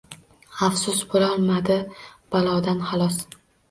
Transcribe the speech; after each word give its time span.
Afsus, 0.67 1.03
bo’lolmadi 1.13 1.79
balodan 2.35 2.87
xalos. 2.93 3.25